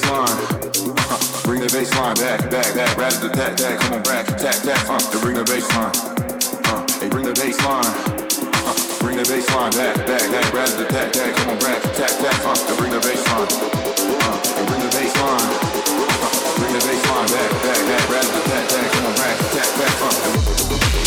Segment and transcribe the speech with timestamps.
[0.00, 4.56] bass Bring the bassline back, back, back, rather the that, that, come on back, tap,
[4.64, 7.84] tap, huh, to bring the bass Uh, Hey, bring the bass line.
[7.84, 12.10] Uh, bring the bassline back, back, back, rather the that, that, come on back, tap,
[12.10, 13.44] tap, huh, to bring the bass Uh,
[14.56, 15.50] Hey, bring the bass line.
[16.24, 19.68] Uh, bring the bassline back, back, back, rather the that, that, come on back, tap,
[19.78, 21.03] tap, huh.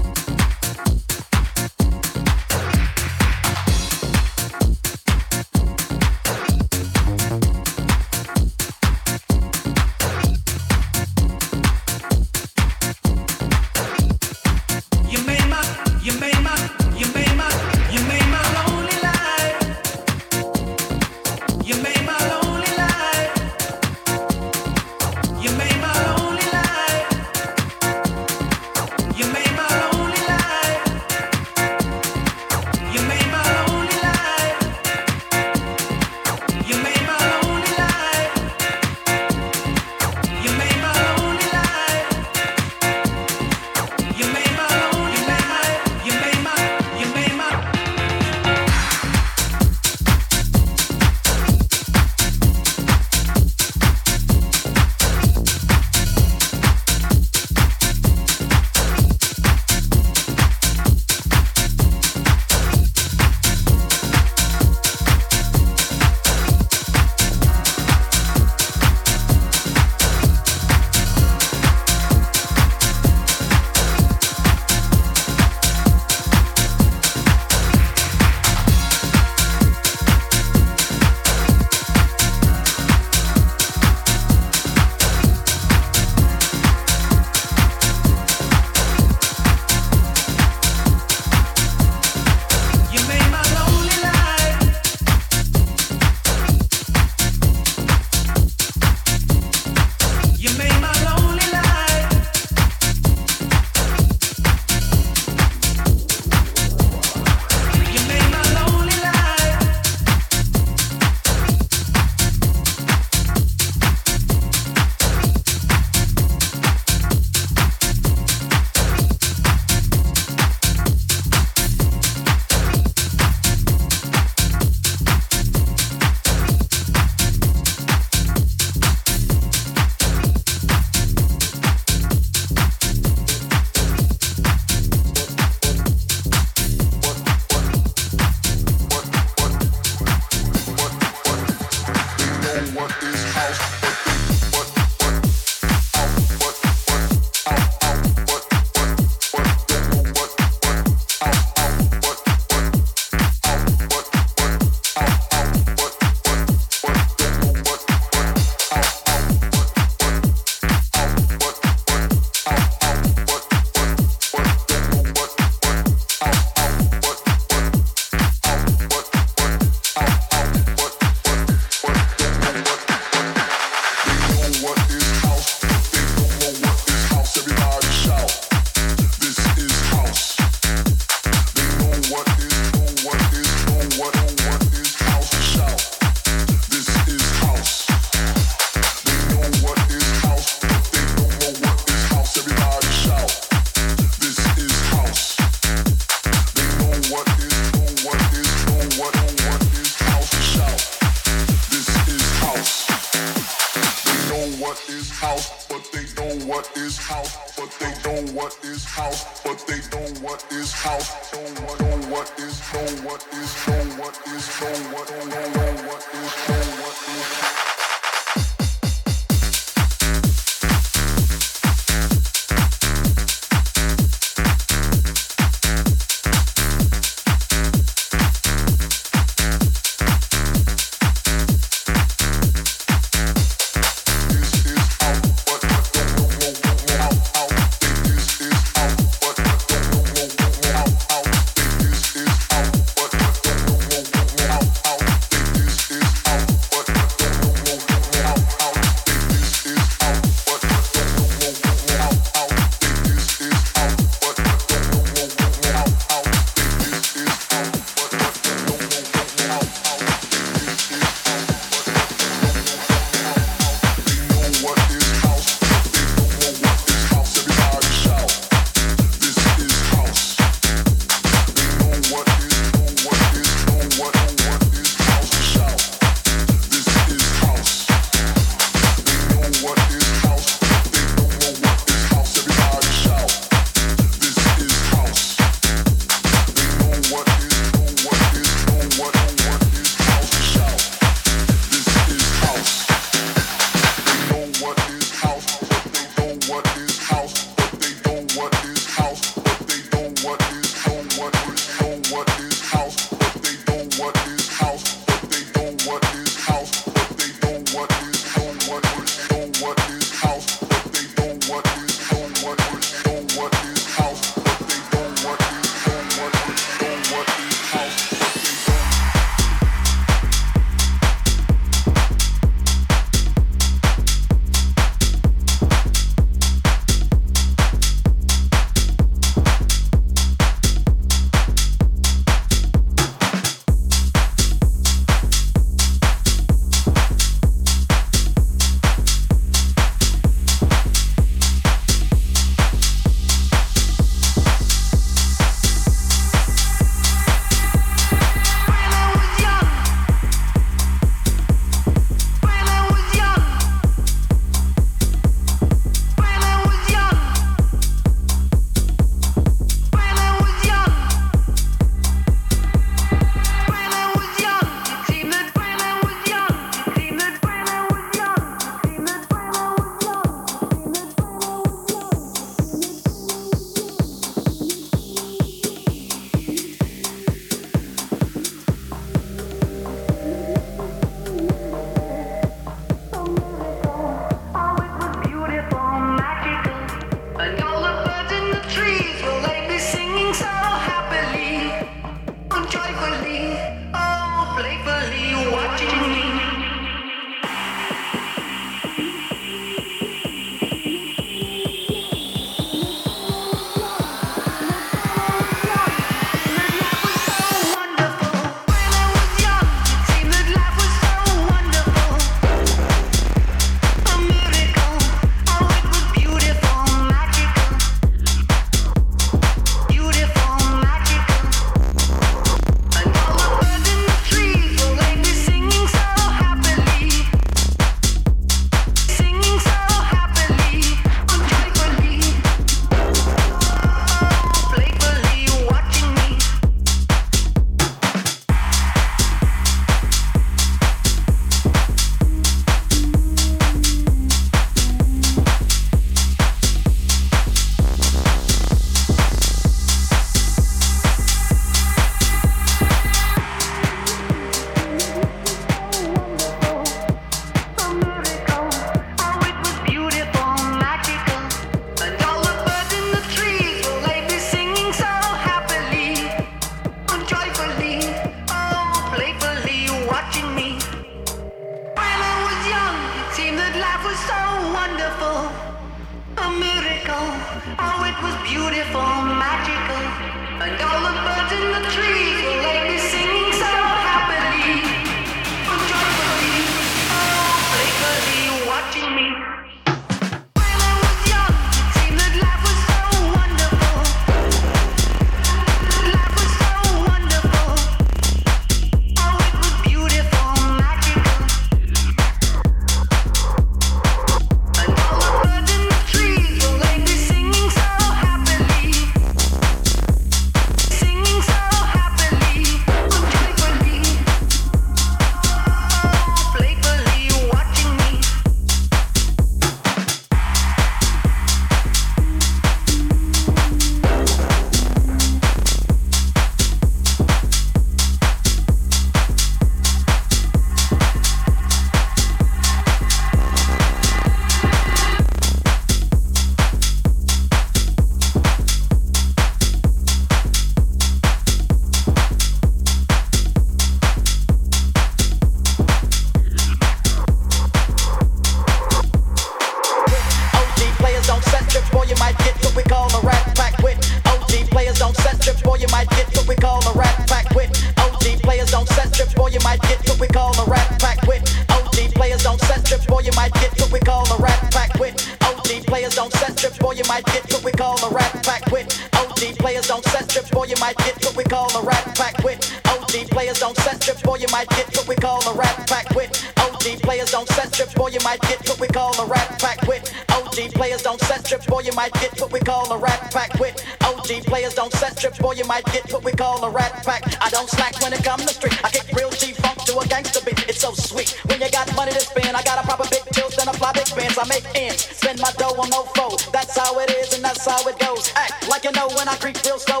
[581.94, 583.58] might get what we call a rat pack.
[583.60, 587.04] With OG players don't set trip, boy, you might get what we call a rat
[587.04, 587.22] pack.
[587.40, 588.76] I don't slack when it comes to street.
[588.84, 590.68] I kick real G funk to a gangster beat.
[590.68, 591.30] It's so sweet.
[591.46, 593.92] When you got money to spend, I got a proper big chills and a fly
[593.92, 596.36] big fans I make ends, spend my dough on no foe.
[596.52, 598.32] That's how it is and that's how it goes.
[598.36, 600.00] Act like you know when I creep real slow.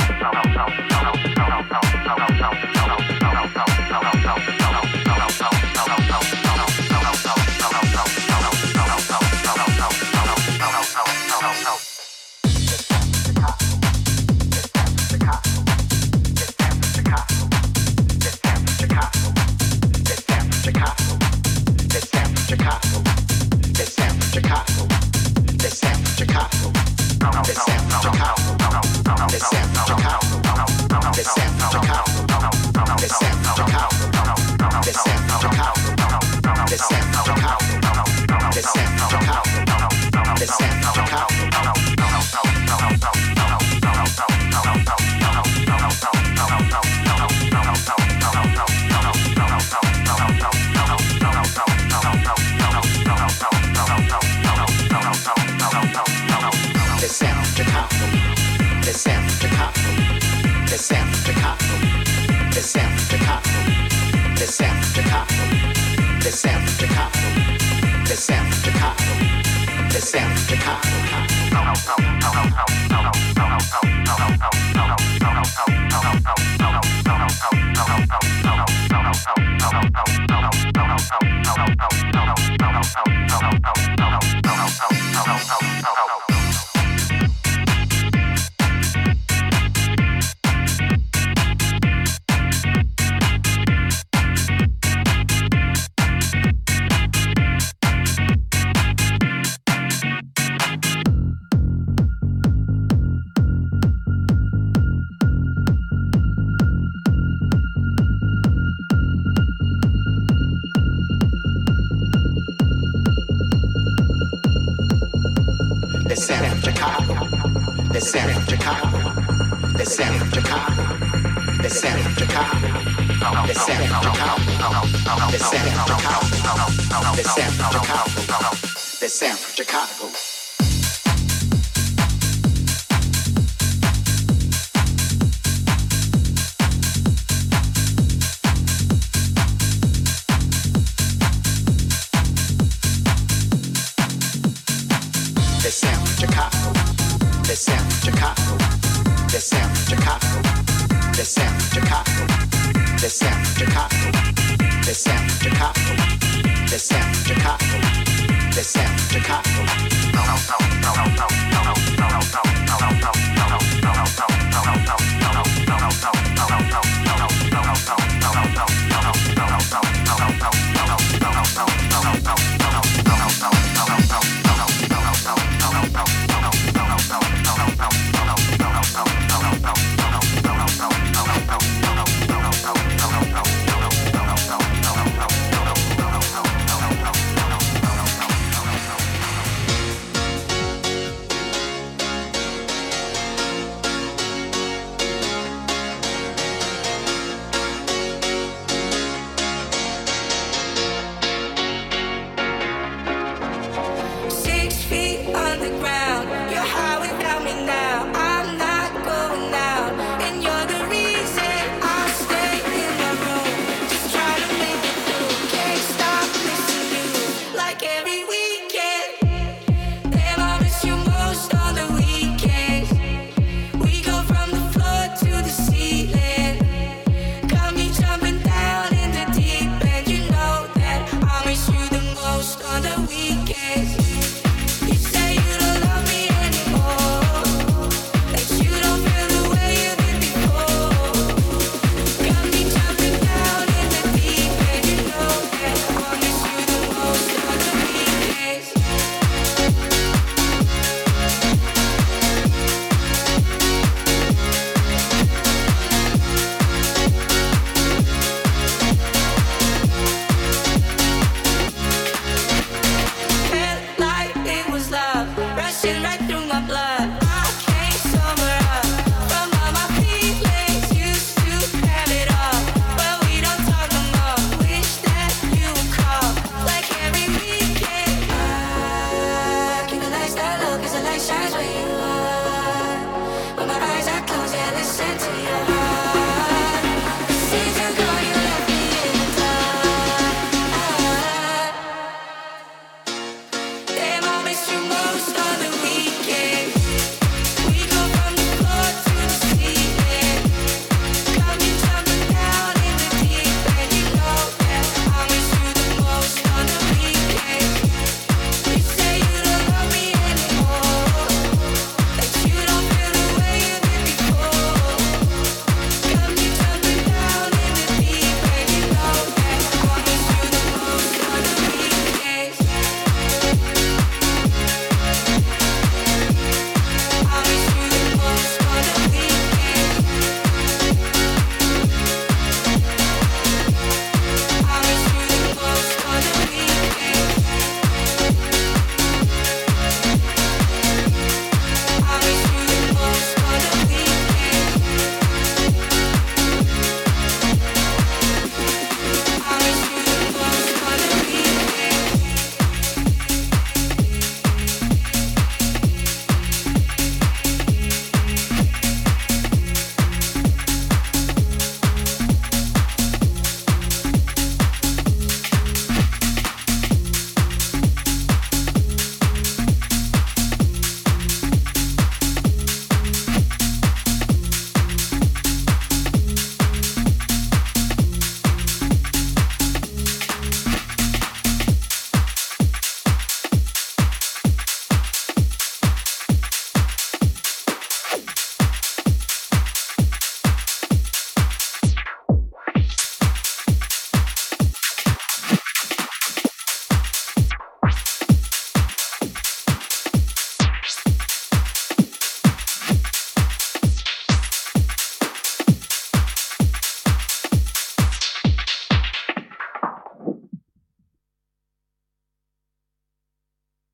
[205.61, 206.10] the ground.